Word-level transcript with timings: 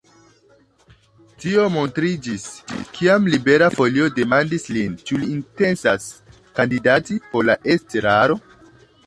Tio 1.43 1.65
montriĝis, 1.75 2.45
kiam 2.95 3.27
Libera 3.33 3.67
Folio 3.75 4.09
demandis 4.17 4.67
lin, 4.79 4.97
ĉu 5.11 5.19
li 5.21 5.31
intencas 5.35 6.09
kandidati 6.59 7.21
por 7.31 7.47
la 7.53 7.59
estraro. 7.77 8.41